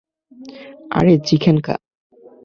[0.91, 1.75] আরে, চিকেন খা।